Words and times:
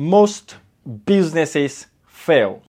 Most 0.00 0.56
businesses 1.04 1.86
fail. 2.06 2.62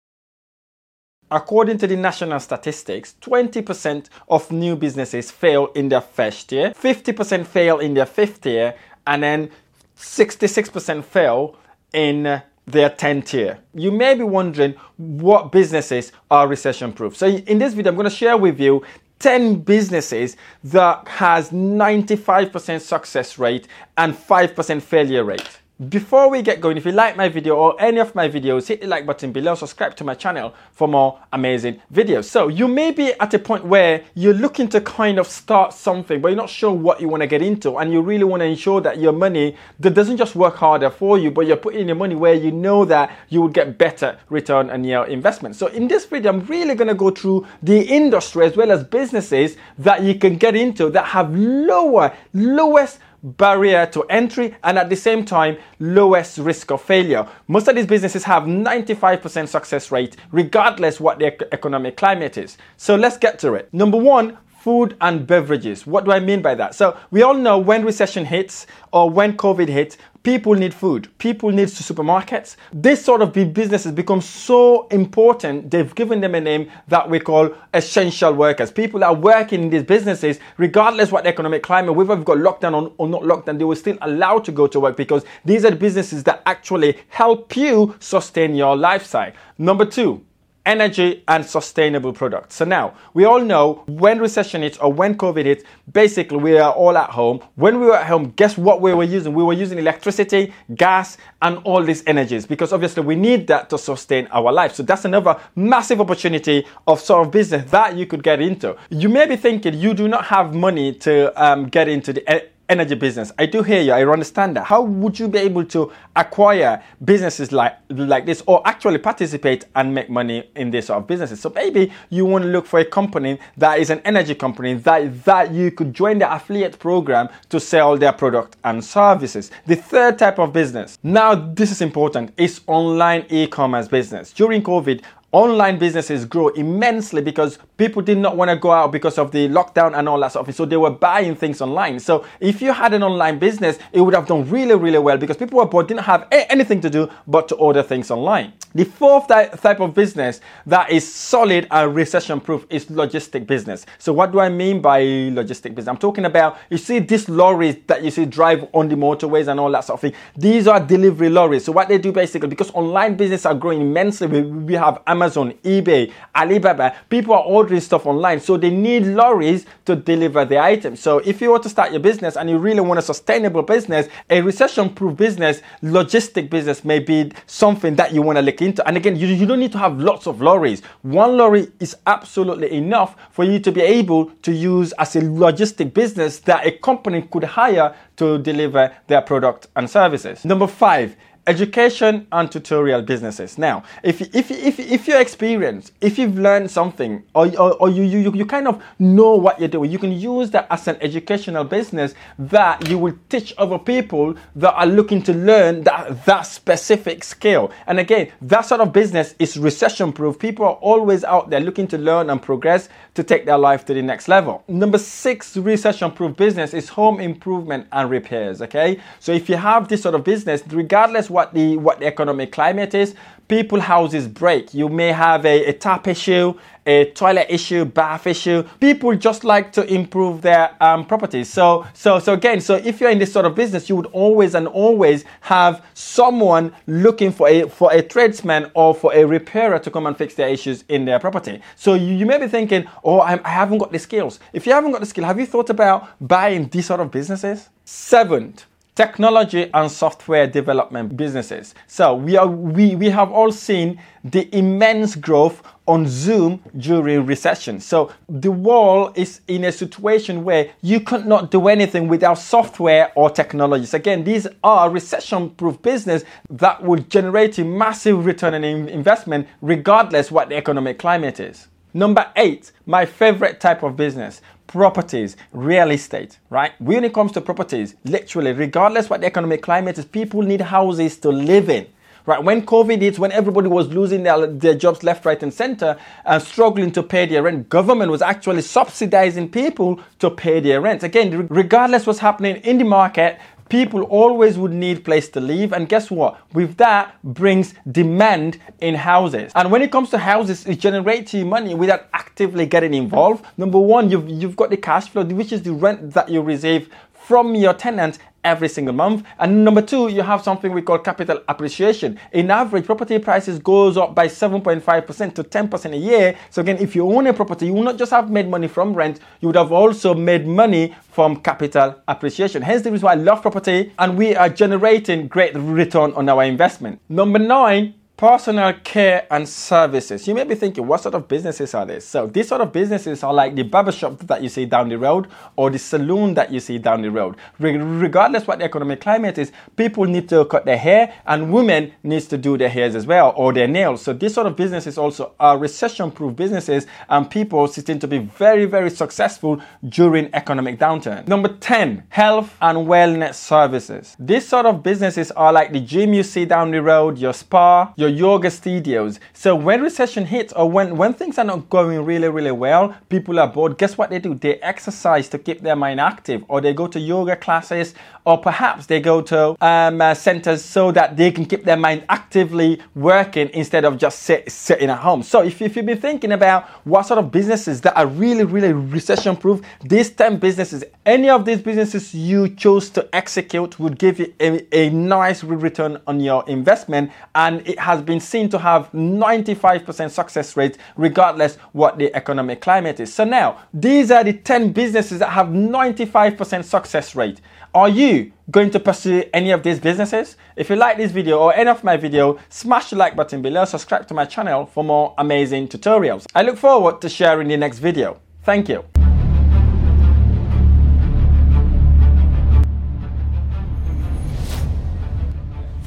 According 1.30 1.78
to 1.78 1.86
the 1.86 1.96
national 1.96 2.40
statistics, 2.40 3.14
20% 3.22 4.08
of 4.30 4.52
new 4.52 4.76
businesses 4.76 5.30
fail 5.30 5.68
in 5.76 5.90
their 5.90 6.02
first 6.02 6.52
year, 6.52 6.72
50% 6.72 7.46
fail 7.46 7.78
in 7.78 7.94
their 7.94 8.08
fifth 8.08 8.48
year, 8.48 8.74
and 9.06 9.22
then 9.22 9.52
66% 9.96 11.04
fail 11.04 11.56
in 11.94 12.42
their 12.66 12.90
10th 12.90 13.34
year. 13.34 13.60
You 13.76 13.92
may 13.92 14.16
be 14.16 14.24
wondering 14.24 14.74
what 14.98 15.52
businesses 15.52 16.12
are 16.32 16.48
recession 16.48 16.94
proof. 16.94 17.16
So 17.16 17.28
in 17.28 17.60
this 17.60 17.76
video, 17.76 17.92
I'm 17.92 17.96
going 17.96 18.10
to 18.10 18.16
share 18.16 18.38
with 18.38 18.60
you 18.60 18.84
10 19.20 19.62
businesses 19.62 20.36
that 20.64 21.08
has 21.08 21.52
95% 21.52 22.82
success 22.82 23.38
rate 23.38 23.68
and 24.00 24.16
5% 24.16 24.82
failure 24.82 25.24
rate. 25.24 25.60
Before 25.88 26.30
we 26.30 26.42
get 26.42 26.60
going, 26.60 26.76
if 26.76 26.86
you 26.86 26.92
like 26.92 27.16
my 27.16 27.30
video 27.30 27.56
or 27.56 27.80
any 27.80 28.02
of 28.02 28.14
my 28.14 28.28
videos, 28.28 28.68
hit 28.68 28.82
the 28.82 28.88
like 28.88 29.06
button 29.06 29.32
below, 29.32 29.56
subscribe 29.56 29.96
to 29.96 30.04
my 30.04 30.14
channel 30.14 30.54
for 30.74 30.90
more 30.90 31.22
amazing 31.32 31.82
videos. 31.94 32.26
So 32.26 32.50
you 32.50 32.68
may 32.68 32.92
be 32.92 33.14
at 33.14 33.34
a 33.34 33.40
point 33.40 33.64
where 33.64 34.04
you're 34.14 34.34
looking 34.34 34.68
to 34.70 34.82
kind 34.82 35.18
of 35.18 35.26
start 35.26 35.72
something, 35.72 36.20
but 36.20 36.28
you're 36.28 36.36
not 36.36 36.50
sure 36.50 36.74
what 36.74 37.00
you 37.00 37.08
want 37.08 37.22
to 37.22 37.28
get 37.28 37.42
into 37.42 37.78
and 37.78 37.94
you 37.94 38.02
really 38.02 38.26
want 38.26 38.42
to 38.42 38.46
ensure 38.46 38.82
that 38.82 38.98
your 38.98 39.14
money 39.14 39.56
that 39.80 39.92
doesn't 39.92 40.18
just 40.18 40.36
work 40.36 40.58
harder 40.58 40.90
for 40.90 41.18
you, 41.18 41.32
but 41.32 41.48
you're 41.48 41.56
putting 41.56 41.88
your 41.88 41.96
money 41.96 42.14
where 42.14 42.34
you 42.34 42.52
know 42.52 42.84
that 42.84 43.18
you 43.30 43.40
will 43.40 43.48
get 43.48 43.78
better 43.78 44.20
return 44.28 44.70
on 44.72 44.84
your 44.84 45.06
investment. 45.06 45.56
So 45.56 45.68
in 45.68 45.88
this 45.88 46.04
video, 46.04 46.34
I'm 46.34 46.42
really 46.48 46.76
going 46.76 46.90
to 46.90 46.94
go 46.94 47.10
through 47.10 47.48
the 47.64 47.82
industry 47.82 48.46
as 48.46 48.58
well 48.58 48.74
as 48.74 48.84
businesses 48.84 49.56
that 49.78 50.04
you 50.04 50.16
can 50.16 50.36
get 50.36 50.58
into 50.58 50.90
that 50.90 51.06
have 51.06 51.34
lower, 51.34 52.14
lowest 52.34 53.00
barrier 53.24 53.86
to 53.88 54.04
entry 54.04 54.56
and 54.64 54.78
at 54.78 54.90
the 54.90 54.96
same 54.96 55.26
time 55.26 55.58
lowest 55.80 56.38
risk 56.38 56.72
of 56.72 56.82
failure. 56.82 57.28
Most 57.48 57.68
of 57.68 57.76
these 57.76 57.86
businesses 57.88 58.24
have 58.24 58.44
95% 58.44 59.48
success 59.48 59.92
rate 59.92 60.16
regardless 60.32 61.00
what 61.00 61.20
the 61.20 61.54
economic 61.54 61.98
climate 61.98 62.38
is. 62.38 62.58
So 62.78 62.96
let's 62.96 63.18
get 63.18 63.40
to 63.40 63.54
it. 63.54 63.74
Number 63.74 63.98
one 63.98 64.38
food 64.60 64.98
and 65.02 65.26
beverages. 65.26 65.88
What 65.88 66.06
do 66.06 66.12
I 66.12 66.20
mean 66.20 66.42
by 66.42 66.56
that? 66.56 66.76
So 66.76 66.98
we 67.12 67.22
all 67.22 67.34
know 67.34 67.58
when 67.58 67.86
recession 67.86 68.26
hits 68.26 68.68
or 68.92 69.10
when 69.10 69.38
COVID 69.38 69.70
hits, 69.70 69.98
people 70.24 70.54
need 70.54 70.74
food. 70.74 71.08
People 71.18 71.50
need 71.52 71.70
supermarkets. 71.70 72.58
This 72.74 73.04
sort 73.04 73.22
of 73.22 73.32
businesses 73.32 73.94
become 73.94 74.20
so 74.20 74.88
important. 74.88 75.72
They've 75.72 75.94
given 75.96 76.20
them 76.20 76.36
a 76.36 76.42
name 76.42 76.70
that 76.90 77.10
we 77.10 77.20
call 77.20 77.56
essential 77.74 78.34
workers. 78.34 78.70
People 78.70 79.04
are 79.04 79.14
working 79.14 79.64
in 79.64 79.70
these 79.70 79.84
businesses, 79.84 80.40
regardless 80.58 81.12
what 81.12 81.26
economic 81.26 81.64
climate, 81.64 81.96
whether 81.96 82.16
we've 82.16 82.26
got 82.26 82.38
lockdown 82.38 82.94
or 82.98 83.08
not 83.08 83.22
lockdown, 83.22 83.58
they 83.58 83.64
were 83.64 83.76
still 83.76 83.98
allowed 84.02 84.44
to 84.46 84.52
go 84.52 84.68
to 84.68 84.80
work 84.80 84.98
because 84.98 85.24
these 85.46 85.64
are 85.64 85.70
the 85.70 85.78
businesses 85.78 86.24
that 86.26 86.42
actually 86.46 86.98
help 87.08 87.56
you 87.56 87.96
sustain 88.00 88.56
your 88.56 88.76
lifestyle. 88.76 89.32
Number 89.58 89.86
two, 89.86 90.26
energy 90.66 91.24
and 91.28 91.46
sustainable 91.46 92.14
products. 92.14 92.56
So 92.56 92.66
now 92.66 92.94
we 93.14 93.26
all 93.26 93.40
know 93.40 93.84
when 93.88 94.20
recession 94.20 94.62
hits 94.62 94.78
or 94.78 94.92
when 94.92 95.18
COVID 95.18 95.46
hits, 95.46 95.64
basically 95.92 96.38
we 96.38 96.58
are 96.58 96.72
all 96.72 96.98
at 96.98 97.10
home. 97.10 97.42
When 97.56 97.80
we 97.80 97.88
were 97.88 97.96
at 97.96 98.08
home, 98.08 98.34
guess 98.36 98.58
what 98.58 98.82
we 98.82 98.94
were 98.94 99.04
using? 99.04 99.34
We 99.34 99.44
were 99.44 99.54
using 99.54 99.78
electricity, 99.78 100.54
gas, 100.76 101.18
and 101.42 101.58
all 101.64 101.84
these 101.84 102.04
energies 102.06 102.46
because 102.46 102.74
obviously 102.74 103.04
we 103.04 103.16
need 103.16 103.48
that 103.48 103.70
to 103.72 103.78
sustain 103.78 104.28
our 104.32 104.52
life. 104.52 104.76
So 104.76 104.84
that's 104.84 105.06
another 105.06 105.40
massive 105.56 106.02
opportunity 106.02 106.66
of 106.88 107.00
sort 107.00 107.26
of 107.26 107.32
business 107.32 107.70
that 107.72 107.96
you 107.96 108.06
could 108.06 108.24
get 108.24 108.42
into. 108.42 108.76
You 108.90 109.10
may 109.10 109.26
be 109.26 109.36
thinking 109.36 109.74
you 109.76 109.94
do 109.94 110.08
not 110.08 110.26
have 110.26 110.54
money 110.54 110.94
to 110.96 111.44
um, 111.44 111.68
get 111.68 111.88
into 111.88 112.14
the 112.14 112.50
energy 112.70 112.96
business. 112.96 113.32
I 113.38 113.46
do 113.48 113.64
hear 113.64 113.82
you. 113.82 113.92
I 113.92 114.06
understand 114.06 114.56
that. 114.56 114.66
How 114.66 114.82
would 114.82 115.20
you 115.20 115.28
be 115.28 115.40
able 115.40 115.66
to 115.66 115.92
acquire 116.16 116.84
businesses 117.04 117.52
like 117.52 117.78
like 117.90 118.26
this, 118.26 118.44
or 118.46 118.62
actually 118.66 119.00
participate 119.00 119.66
and 119.76 119.94
make 119.94 120.10
money 120.10 120.50
in 120.56 120.72
this 120.72 120.88
sort 120.88 121.00
of 121.00 121.08
businesses? 121.08 121.42
So 121.42 121.50
maybe 121.50 121.92
you 122.10 122.26
want 122.26 122.44
to 122.44 122.50
look 122.50 122.66
for 122.66 122.80
a 122.80 122.86
company 122.86 123.40
that 123.58 123.80
is 123.80 123.90
an 123.90 124.00
energy 124.06 124.36
company 124.36 124.76
that 124.76 125.26
that 125.26 125.52
you 125.52 125.72
could 125.72 125.94
join 125.94 126.20
the 126.20 126.34
affiliate 126.34 126.80
program 126.80 127.30
to 127.50 127.60
sell 127.60 127.98
their 127.98 128.14
product 128.14 128.56
and 128.64 128.84
services. 128.84 129.52
The 129.66 129.76
third 129.76 130.20
type 130.20 130.40
of 130.40 130.54
business. 130.54 130.98
Now 131.04 131.36
this 131.36 131.72
is 131.72 131.82
important. 131.82 132.34
Is 132.38 132.62
online 132.68 133.26
e-commerce 133.30 133.88
business. 133.88 134.32
During 134.32 134.62
COVID, 134.62 135.02
online 135.32 135.78
businesses 135.78 136.26
grow 136.26 136.48
immensely 136.50 137.22
because 137.22 137.60
people 137.78 138.02
did 138.02 138.18
not 138.18 138.36
want 138.36 138.50
to 138.50 138.56
go 138.56 138.72
out 138.72 138.92
because 138.92 139.18
of 139.18 139.32
the 139.32 139.48
lockdown 139.48 139.98
and 139.98 140.10
all 140.10 140.20
that 140.20 140.30
stuff. 140.30 140.52
So 140.54 140.66
they 140.66 140.78
were 140.78 140.90
buying 140.90 141.36
things 141.36 141.62
online. 141.62 142.00
So 142.00 142.26
if 142.40 142.62
you 142.62 142.74
had 142.74 142.94
an 142.94 143.04
online 143.04 143.38
business, 143.38 143.78
it 143.92 144.02
would 144.02 144.16
have 144.16 144.28
done 144.28 144.50
really, 144.50 144.76
really 144.76 144.98
well 144.98 145.18
because 145.18 145.38
people 145.38 145.60
were 145.60 145.68
bored, 145.68 145.88
didn't 145.88 146.02
have 146.02 146.28
anything 146.32 146.82
to 146.82 146.90
do 146.90 147.10
but 147.28 147.48
to 147.50 147.56
order 147.56 147.84
things 147.84 148.10
online. 148.10 148.54
The 148.76 148.86
fourth 148.86 149.28
type 149.28 149.80
of 149.80 149.96
business 149.96 150.42
that 150.68 150.92
is 150.92 151.12
solid 151.12 151.68
and 151.72 151.96
recession 151.96 152.40
proof 152.40 152.68
is 152.70 152.86
logistic 152.86 153.48
business. 153.48 153.88
So 153.98 154.14
what 154.14 154.32
do 154.32 154.40
I 154.40 154.50
mean 154.50 154.80
by 154.80 155.02
logistic 155.02 155.74
business? 155.74 155.88
I'm 155.88 155.98
talking 155.98 156.26
about, 156.26 156.60
you 156.70 156.78
see 156.78 157.00
these 157.00 157.28
lorries 157.28 157.78
that 157.88 158.04
you 158.04 158.12
see 158.12 158.26
drive 158.26 158.68
on 158.74 158.88
the 158.88 158.96
motorways 158.96 159.48
and 159.48 159.60
all 159.60 159.72
that 159.72 159.86
sort 159.86 159.98
of 159.98 160.02
thing. 160.02 160.14
These 160.38 160.68
are 160.68 160.80
delivery 160.80 161.30
lorries. 161.30 161.66
So 161.66 161.72
what 161.72 161.88
they 161.88 161.98
do 161.98 162.12
basically, 162.12 162.48
because 162.48 162.70
online 162.72 163.16
business 163.18 163.44
are 163.48 163.56
growing 163.56 163.82
immensely, 163.82 164.28
we, 164.28 164.42
we 164.44 164.74
have 164.76 165.02
Amazon, 165.08 165.54
eBay, 165.64 166.14
Alibaba. 166.36 166.96
People 167.10 167.34
are 167.34 167.44
ordering 167.44 167.82
stuff 167.82 168.06
online, 168.06 168.40
so 168.40 168.56
they 168.56 168.70
need 168.70 169.04
lorries 169.04 169.66
to 169.86 169.96
deliver 169.96 170.46
the 170.46 170.60
items. 170.60 171.00
So 171.00 171.18
if 171.20 171.42
you 171.42 171.50
want 171.50 171.64
to 171.64 171.70
start 171.70 171.92
your 171.92 172.02
business 172.02 172.38
and 172.38 172.48
you 172.48 172.60
really 172.60 172.82
want 172.82 173.00
a 173.00 173.02
sustainable 173.02 173.64
business, 173.64 174.08
a 174.30 174.42
recession-proof 174.42 175.18
business, 175.18 175.64
logistic 175.82 176.52
business 176.52 176.86
may 176.86 177.00
be 177.00 177.32
something 177.48 177.96
that 177.96 178.14
you 178.14 178.22
want 178.22 178.38
to 178.38 178.44
look 178.44 178.59
into. 178.62 178.86
And 178.88 178.98
again, 178.98 179.16
you, 179.16 179.28
you 179.28 179.46
don't 179.46 179.60
need 179.60 179.72
to 179.74 179.78
have 179.78 180.00
lots 180.00 180.28
of 180.28 180.42
lorries. 180.42 180.82
One 181.02 181.38
lorry 181.38 181.72
is 181.80 181.96
absolutely 182.08 182.72
enough 182.72 183.16
for 183.32 183.44
you 183.44 183.60
to 183.60 183.72
be 183.72 183.82
able 183.82 184.26
to 184.44 184.52
use 184.52 184.92
as 184.94 185.16
a 185.16 185.22
logistic 185.22 185.94
business 185.94 186.40
that 186.40 186.66
a 186.66 186.72
company 186.72 187.28
could 187.32 187.44
hire 187.44 187.96
to 188.18 188.38
deliver 188.38 188.94
their 189.08 189.22
product 189.22 189.68
and 189.76 189.90
services. 189.90 190.46
Number 190.46 190.68
five, 190.68 191.16
education 191.48 192.28
and 192.32 192.52
tutorial 192.52 193.02
businesses. 193.02 193.58
Now, 193.58 193.84
if, 194.04 194.22
if, 194.36 194.52
if, 194.52 194.80
if 194.80 195.08
you're 195.08 195.22
experienced, 195.22 195.94
if 196.02 196.18
you've 196.18 196.38
learned 196.38 196.70
something, 196.70 197.24
or, 197.34 197.48
or, 197.58 197.74
or 197.76 197.90
you, 197.90 198.04
you, 198.04 198.34
you 198.34 198.46
kind 198.46 198.68
of 198.68 198.82
know 199.00 199.36
what 199.36 199.60
you're 199.60 199.70
doing, 199.70 199.92
you 199.92 200.00
can 200.00 200.12
use 200.12 200.52
that 200.52 200.68
as 200.70 200.88
an 200.88 200.98
educational 201.02 201.64
business 201.64 202.14
that 202.38 202.88
you 202.90 202.98
will 202.98 203.16
teach 203.30 203.54
other 203.58 203.80
people 203.80 204.36
that 204.56 204.74
are 204.74 204.86
looking 204.86 205.22
to 205.24 205.34
learn 205.34 205.84
that, 205.84 206.26
that 206.26 206.42
specific 206.44 207.24
skill. 207.24 207.72
And 207.88 208.00
again, 208.00 208.32
that 208.42 208.62
sort 208.62 208.82
of 208.82 208.94
business 208.94 209.36
is 209.40 209.58
recession 209.58 210.14
proof. 210.14 210.38
People 210.38 210.66
are 210.66 210.76
always 210.76 211.24
out 211.24 211.50
there 211.50 211.60
looking 211.60 211.88
to 211.88 211.98
learn 211.98 212.30
and 212.30 212.42
progress 212.42 212.90
to 213.16 213.24
take 213.24 213.46
their 213.46 213.58
life 213.58 213.86
to 213.86 213.94
the 213.94 214.02
next 214.02 214.28
level. 214.28 214.64
Number 214.68 214.98
six 214.98 215.58
recession 215.58 216.12
proof 216.12 216.36
business 216.36 216.74
is 216.74 216.90
home 216.90 217.20
improvement 217.20 217.88
and 217.92 218.10
repairs. 218.10 218.62
Okay. 218.62 219.00
So 219.20 219.32
if 219.32 219.50
you 219.50 219.56
have 219.56 219.88
this 219.88 220.02
sort 220.02 220.16
of 220.16 220.24
business, 220.24 220.64
regardless 220.68 221.29
what 221.30 221.54
the 221.54 221.78
what 221.78 222.00
the 222.00 222.06
economic 222.06 222.52
climate 222.52 222.94
is, 222.94 223.16
people 223.50 223.82
houses 223.82 224.28
break. 224.28 224.74
You 224.74 224.88
may 224.88 225.12
have 225.12 225.46
a, 225.46 225.66
a 225.66 225.74
tap 225.74 226.08
issue, 226.08 226.54
a 226.86 227.06
toilet 227.12 227.48
issue, 227.50 227.84
bath 227.84 228.28
issue. 228.28 228.64
People 228.80 229.16
just 229.16 229.44
like 229.44 229.72
to 229.74 229.84
improve 229.92 230.42
their 230.42 230.76
um, 230.80 231.06
properties. 231.06 231.50
So, 231.52 231.86
so, 231.94 232.20
so 232.20 232.34
again, 232.34 232.62
so 232.62 232.76
if 232.76 233.02
you're 233.02 233.10
in 233.10 233.20
this 233.20 233.34
sort 233.34 233.46
of 233.46 233.56
business, 233.56 233.90
you 233.90 233.96
would 233.96 234.06
always 234.08 234.56
and 234.56 234.68
always 234.68 235.26
have 235.42 235.84
someone 235.96 236.72
looking 236.88 237.32
for 237.32 237.50
a 237.50 237.68
for 237.68 237.92
a 237.92 238.02
tradesman 238.02 238.72
or 238.76 238.94
for 238.94 239.14
a 239.14 239.26
repairer 239.26 239.80
to 239.80 239.92
come 239.92 240.06
and 240.06 240.16
fix 240.16 240.36
their 240.36 240.50
issues 240.50 240.84
in 240.88 241.06
their 241.06 241.20
property. 241.20 241.62
So 241.76 241.96
you, 241.96 242.14
you 242.14 242.26
may 242.26 242.38
be 242.38 242.48
thinking, 242.48 242.88
oh, 243.04 243.22
I'm, 243.22 243.42
I 243.44 243.50
haven't 243.50 243.80
got 243.80 243.92
the 243.92 244.00
skills. 244.00 244.40
If 244.54 244.68
you 244.68 244.74
haven't 244.74 244.92
got 244.92 245.00
the 245.00 245.08
skill, 245.08 245.26
have 245.26 245.40
you 245.40 245.48
thought 245.48 245.70
about 245.70 246.08
buying 246.22 246.70
these 246.70 246.86
sort 246.86 247.00
of 247.00 247.10
businesses? 247.12 247.70
Seventh, 247.84 248.66
technology 249.00 249.70
and 249.74 249.90
software 249.90 250.46
development 250.46 251.16
businesses. 251.16 251.74
So 251.88 252.16
we 252.16 252.36
are 252.36 252.46
we, 252.46 252.96
we 252.96 253.10
have 253.10 253.32
all 253.32 253.50
seen 253.50 253.98
the 254.26 254.54
immense 254.54 255.16
growth 255.16 255.64
on 255.88 256.06
Zoom 256.06 256.62
during 256.78 257.26
recession. 257.26 257.80
So 257.80 258.12
the 258.28 258.52
world 258.52 259.18
is 259.18 259.40
in 259.48 259.64
a 259.64 259.72
situation 259.72 260.44
where 260.44 260.72
you 260.82 261.00
could 261.00 261.26
not 261.26 261.50
do 261.50 261.70
anything 261.70 262.10
without 262.10 262.40
software 262.40 263.14
or 263.16 263.30
technologies. 263.30 263.94
Again, 263.94 264.26
these 264.26 264.48
are 264.66 264.90
recession-proof 264.90 265.82
business 265.82 266.26
that 266.50 266.84
will 266.84 267.02
generate 267.04 267.58
a 267.58 267.64
massive 267.64 268.26
return 268.26 268.54
on 268.54 268.66
investment 268.66 269.48
regardless 269.62 270.30
what 270.30 270.50
the 270.50 270.58
economic 270.58 271.00
climate 271.00 271.40
is. 271.40 271.70
Number 271.94 272.32
eight, 272.36 272.72
my 272.86 273.06
favorite 273.06 273.60
type 273.60 273.84
of 273.84 273.98
business, 273.98 274.42
properties, 274.68 275.36
real 275.52 275.90
estate, 275.92 276.38
right? 276.50 276.80
When 276.80 277.04
it 277.04 277.14
comes 277.14 277.32
to 277.34 277.42
properties, 277.42 277.96
literally, 278.04 278.52
regardless 278.52 279.10
what 279.10 279.22
the 279.22 279.28
economic 279.28 279.64
climate 279.64 279.98
is, 279.98 280.06
people 280.06 280.44
need 280.44 280.62
houses 280.62 281.18
to 281.18 281.30
live 281.30 281.70
in. 281.70 281.88
Right, 282.26 282.44
when 282.44 282.64
COVID 282.64 283.02
hit, 283.02 283.18
when 283.18 283.32
everybody 283.32 283.70
was 283.70 283.88
losing 283.88 284.22
their, 284.22 284.46
their 284.46 284.76
jobs 284.76 285.02
left, 285.04 285.26
right, 285.26 285.42
and 285.42 285.52
center 285.52 285.98
and 286.26 286.44
struggling 286.44 286.92
to 286.92 287.02
pay 287.02 287.26
their 287.26 287.42
rent, 287.42 287.70
government 287.70 288.12
was 288.12 288.22
actually 288.22 288.62
subsidizing 288.62 289.50
people 289.50 290.00
to 290.20 290.30
pay 290.30 290.60
their 290.60 290.80
rent. 290.80 291.02
Again, 291.02 291.48
regardless 291.48 292.06
what's 292.06 292.20
happening 292.20 292.58
in 292.58 292.78
the 292.78 292.84
market, 292.84 293.40
people 293.70 294.04
always 294.04 294.58
would 294.58 294.74
need 294.74 295.06
place 295.06 295.30
to 295.30 295.40
live 295.40 295.74
and 295.74 295.88
guess 295.88 296.12
what? 296.12 296.40
With 296.54 296.78
that 296.78 297.16
brings 297.24 297.74
demand 297.92 298.60
in 298.82 298.96
houses. 298.96 299.52
And 299.56 299.72
when 299.72 299.82
it 299.82 299.92
comes 299.92 300.10
to 300.12 300.18
houses 300.18 300.66
it 300.66 300.80
generates 300.80 301.34
you 301.34 301.46
money 301.46 301.76
without 301.76 302.08
actively 302.14 302.66
getting 302.66 302.94
involved. 302.94 303.46
Number 303.58 303.80
one 303.80 304.10
you've, 304.10 304.28
you've 304.30 304.56
got 304.56 304.70
the 304.70 304.78
cash 304.78 305.10
flow 305.10 305.24
which 305.24 305.52
is 305.52 305.62
the 305.62 305.74
rent 305.74 306.14
that 306.14 306.30
you 306.30 306.42
receive 306.42 306.90
from 307.14 307.54
your 307.54 307.74
tenant 307.74 308.18
every 308.44 308.70
single 308.70 308.94
month. 308.94 309.26
And 309.40 309.64
number 309.64 309.82
two, 309.82 310.08
you 310.10 310.22
have 310.22 310.44
something 310.44 310.72
we 310.72 310.82
call 310.82 311.00
capital 311.00 311.42
appreciation. 311.48 312.20
In 312.32 312.52
average, 312.52 312.86
property 312.86 313.20
prices 313.20 313.60
goes 313.60 313.98
up 313.98 314.16
by 314.16 314.28
7.5% 314.28 315.36
to 315.36 315.44
10% 315.44 315.94
a 315.94 315.98
year. 315.98 316.36
So 316.50 316.62
again, 316.62 316.78
if 316.80 316.96
you 316.96 317.10
own 317.10 317.28
a 317.28 317.34
property, 317.34 317.68
you 317.68 317.74
will 317.74 317.84
not 317.84 317.98
just 317.98 318.12
have 318.12 318.30
made 318.30 318.50
money 318.50 318.68
from 318.68 318.94
rent, 318.94 319.20
you 319.42 319.48
would 319.48 319.56
have 319.56 319.72
also 319.72 320.14
made 320.14 320.48
money 320.48 320.96
from 321.12 321.38
capital 321.38 321.96
appreciation. 322.08 322.62
Hence 322.62 322.84
the 322.84 322.92
reason 322.92 323.06
why 323.06 323.12
I 323.14 323.16
love 323.16 323.42
property 323.42 323.92
and 324.00 324.18
we 324.18 324.36
are 324.36 324.50
generating 324.50 325.28
great 325.28 325.56
return 325.56 326.14
on 326.14 326.30
our 326.30 326.44
investment. 326.44 327.02
Number 327.10 327.40
nine, 327.40 327.96
personal 328.20 328.74
care 328.84 329.26
and 329.32 329.48
services. 329.48 330.28
You 330.28 330.36
may 330.36 330.44
be 330.44 330.54
thinking, 330.54 330.86
what 330.86 331.00
sort 331.00 331.16
of 331.16 331.26
businesses 331.30 331.74
are 331.74 331.86
these? 331.86 332.04
So 332.04 332.28
these 332.28 332.50
sort 332.50 332.60
of 332.60 332.74
businesses 332.74 333.24
are 333.24 333.34
like 333.34 333.56
the 333.56 333.64
barbershop 333.64 334.20
that 334.28 334.44
you 334.44 334.50
see 334.50 334.66
down 334.66 334.90
the 334.90 334.98
road 334.98 335.28
or 335.56 335.70
the 335.70 335.80
saloon 335.80 336.34
that 336.34 336.52
you 336.52 336.60
see 336.60 336.80
down 336.80 337.02
the 337.02 337.10
road. 337.10 337.38
Re- 337.60 337.78
regardless 337.78 338.46
what 338.46 338.60
the 338.60 338.66
economic 338.66 339.00
climate 339.00 339.38
is, 339.38 339.54
people 339.78 340.04
need 340.04 340.28
to 340.28 340.44
cut 340.44 340.66
their 340.66 340.78
hair 340.78 341.14
and 341.28 341.54
women 341.54 341.94
needs 342.04 342.28
to 342.28 342.38
do 342.38 342.58
their 342.58 342.68
hairs 342.68 342.94
as 342.94 343.08
well 343.08 343.34
or 343.38 343.54
their 343.54 343.70
nails. 343.70 344.02
So 344.02 344.12
these 344.12 344.34
sort 344.34 344.48
of 344.48 344.58
businesses 344.58 344.98
also 344.98 345.32
are 345.40 345.58
recession-proof 345.58 346.36
businesses 346.36 346.88
and 347.08 347.32
people 347.32 347.70
seem 347.70 348.00
to 348.00 348.08
be 348.08 348.18
very, 348.18 348.66
very 348.66 348.90
successful 348.90 349.62
during 349.88 350.30
economic 350.34 350.78
downturn. 350.78 351.26
Number 351.26 351.48
10, 351.48 352.04
health 352.10 352.54
and 352.60 352.80
wellness 352.80 353.36
services. 353.36 354.18
These 354.20 354.46
sort 354.46 354.66
of 354.66 354.84
businesses 354.84 355.32
are 355.32 355.54
like 355.54 355.72
the 355.72 355.80
gym 355.80 356.14
you 356.14 356.24
see 356.24 356.44
down 356.44 356.72
the 356.72 356.82
road, 356.82 357.18
your 357.18 357.32
spa, 357.32 357.94
your 357.96 358.09
your 358.10 358.40
yoga 358.40 358.52
studios. 358.52 359.20
So 359.34 359.56
when 359.56 359.82
recession 359.82 360.26
hits 360.26 360.54
or 360.54 360.70
when, 360.70 360.96
when 360.98 361.14
things 361.14 361.38
are 361.38 361.44
not 361.44 361.70
going 361.70 362.06
really, 362.06 362.30
really 362.30 362.52
well, 362.52 362.96
people 363.10 363.40
are 363.40 363.48
bored. 363.48 363.78
Guess 363.78 363.98
what 363.98 364.10
they 364.10 364.20
do? 364.20 364.34
They 364.34 364.56
exercise 364.60 365.28
to 365.30 365.40
keep 365.40 365.62
their 365.62 365.76
mind 365.76 366.00
active 366.00 366.44
or 366.48 366.62
they 366.62 366.74
go 366.74 366.88
to 366.88 367.00
yoga 367.00 367.36
classes 367.36 367.96
or 368.26 368.38
perhaps 368.38 368.86
they 368.86 369.00
go 369.02 369.22
to 369.24 369.56
um, 369.66 370.00
uh, 370.00 370.14
centers 370.14 370.64
so 370.64 370.92
that 370.92 371.18
they 371.18 371.32
can 371.32 371.46
keep 371.46 371.64
their 371.64 371.76
mind 371.76 372.04
actively 372.08 372.80
working 372.94 373.50
instead 373.54 373.84
of 373.84 373.98
just 373.98 374.20
sit, 374.20 374.52
sitting 374.52 374.90
at 374.90 375.00
home. 375.00 375.24
So 375.24 375.42
if, 375.42 375.62
if 375.62 375.76
you've 375.76 375.86
been 375.86 376.00
thinking 376.00 376.32
about 376.32 376.66
what 376.86 377.08
sort 377.08 377.18
of 377.18 377.32
businesses 377.32 377.82
that 377.82 377.98
are 377.98 378.06
really, 378.06 378.44
really 378.44 378.72
recession 378.72 379.36
proof, 379.36 379.62
these 379.84 380.12
10 380.12 380.38
businesses, 380.38 380.84
any 381.06 381.30
of 381.30 381.46
these 381.46 381.62
businesses 381.62 382.14
you 382.14 382.50
chose 382.50 382.90
to 382.92 383.10
execute 383.14 383.80
would 383.80 383.98
give 383.98 384.20
you 384.20 384.34
a, 384.40 384.78
a 384.78 384.90
nice 384.92 385.44
return 385.44 386.00
on 386.06 386.20
your 386.20 386.48
investment 386.48 387.12
and 387.34 387.68
it 387.68 387.80
has 387.80 387.99
has 388.00 388.06
been 388.06 388.20
seen 388.20 388.50
to 388.50 388.58
have 388.58 388.92
95% 388.94 390.10
success 390.10 390.56
rate 390.56 390.78
regardless 390.96 391.58
what 391.74 391.98
the 391.98 392.16
economic 392.16 392.62
climate 392.62 393.00
is. 393.00 393.14
So 393.14 393.26
now, 393.26 393.64
these 393.74 394.10
are 394.12 394.24
the 394.24 394.34
10 394.34 394.72
businesses 394.72 395.20
that 395.20 395.30
have 395.30 395.48
95% 395.48 396.64
success 396.64 397.16
rate. 397.16 397.42
Are 397.74 397.90
you 397.90 398.32
going 398.50 398.72
to 398.72 398.80
pursue 398.80 399.24
any 399.34 399.52
of 399.52 399.62
these 399.64 399.80
businesses? 399.80 400.38
If 400.56 400.70
you 400.70 400.76
like 400.76 400.98
this 400.98 401.12
video 401.12 401.40
or 401.40 401.54
any 401.54 401.70
of 401.70 401.84
my 401.84 401.98
video, 401.98 402.40
smash 402.50 402.90
the 402.90 402.96
like 402.96 403.16
button 403.16 403.42
below, 403.42 403.66
subscribe 403.66 404.08
to 404.08 404.14
my 404.14 404.26
channel 404.26 404.66
for 404.66 404.84
more 404.84 405.14
amazing 405.18 405.68
tutorials. 405.68 406.26
I 406.34 406.42
look 406.42 406.58
forward 406.58 407.02
to 407.02 407.10
sharing 407.10 407.50
the 407.50 407.58
next 407.58 407.80
video. 407.80 408.20
Thank 408.44 408.70
you. 408.70 408.99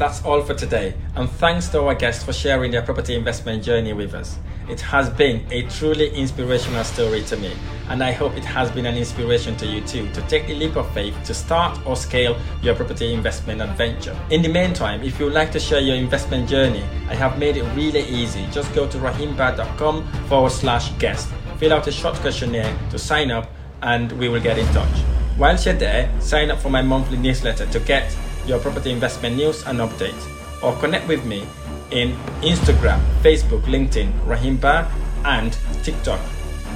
That's 0.02 0.24
all 0.24 0.42
for 0.42 0.54
today, 0.54 0.94
and 1.14 1.30
thanks 1.30 1.68
to 1.68 1.84
our 1.84 1.94
guests 1.94 2.24
for 2.24 2.32
sharing 2.32 2.72
their 2.72 2.82
property 2.82 3.14
investment 3.14 3.62
journey 3.62 3.92
with 3.92 4.14
us. 4.14 4.36
It 4.68 4.80
has 4.80 5.08
been 5.08 5.46
a 5.52 5.62
truly 5.68 6.08
inspirational 6.08 6.82
story 6.82 7.22
to 7.22 7.36
me, 7.36 7.52
and 7.88 8.02
I 8.02 8.10
hope 8.10 8.36
it 8.36 8.44
has 8.44 8.68
been 8.72 8.86
an 8.86 8.96
inspiration 8.96 9.56
to 9.58 9.66
you 9.66 9.80
too 9.82 10.10
to 10.12 10.20
take 10.22 10.48
the 10.48 10.54
leap 10.54 10.74
of 10.74 10.92
faith 10.92 11.14
to 11.26 11.32
start 11.32 11.78
or 11.86 11.94
scale 11.94 12.36
your 12.62 12.74
property 12.74 13.14
investment 13.14 13.62
adventure. 13.62 14.18
In 14.30 14.42
the 14.42 14.48
meantime, 14.48 15.04
if 15.04 15.20
you 15.20 15.26
would 15.26 15.34
like 15.34 15.52
to 15.52 15.60
share 15.60 15.78
your 15.78 15.94
investment 15.94 16.48
journey, 16.48 16.82
I 17.08 17.14
have 17.14 17.38
made 17.38 17.56
it 17.56 17.64
really 17.76 18.02
easy. 18.08 18.44
Just 18.50 18.74
go 18.74 18.88
to 18.88 18.98
rahimba.com 18.98 20.04
forward 20.26 20.50
slash 20.50 20.90
guest, 20.98 21.28
fill 21.58 21.72
out 21.72 21.86
a 21.86 21.92
short 21.92 22.16
questionnaire 22.16 22.76
to 22.90 22.98
sign 22.98 23.30
up, 23.30 23.52
and 23.82 24.10
we 24.18 24.28
will 24.28 24.42
get 24.42 24.58
in 24.58 24.66
touch. 24.74 24.98
Whilst 25.38 25.64
you're 25.64 25.76
there, 25.76 26.10
sign 26.20 26.50
up 26.50 26.58
for 26.58 26.70
my 26.70 26.82
monthly 26.82 27.18
newsletter 27.18 27.66
to 27.66 27.78
get 27.78 28.12
your 28.46 28.58
property 28.58 28.90
investment 28.90 29.36
news 29.36 29.64
and 29.64 29.78
updates, 29.78 30.24
or 30.62 30.74
connect 30.76 31.08
with 31.08 31.24
me 31.24 31.46
in 31.90 32.16
Instagram, 32.40 33.00
Facebook, 33.22 33.62
LinkedIn, 33.62 34.12
Rahimba, 34.24 34.90
and 35.24 35.56
TikTok, 35.82 36.20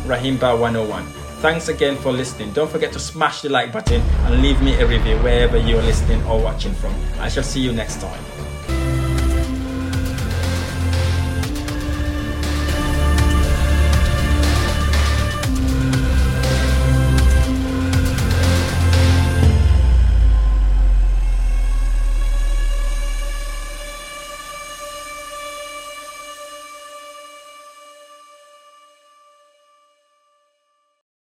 Rahimba101. 0.05 1.05
Thanks 1.41 1.69
again 1.69 1.97
for 1.97 2.13
listening. 2.13 2.53
Don't 2.53 2.71
forget 2.71 2.93
to 2.93 2.99
smash 2.99 3.43
the 3.43 3.49
like 3.49 3.73
button 3.73 4.01
and 4.01 4.43
leave 4.43 4.61
me 4.63 4.75
a 4.75 4.87
review 4.87 5.17
wherever 5.19 5.59
you're 5.59 5.83
listening 5.83 6.23
or 6.25 6.41
watching 6.41 6.73
from. 6.75 6.95
I 7.21 7.29
shall 7.29 7.45
see 7.45 7.61
you 7.61 7.73
next 7.73 8.01
time. 8.01 8.36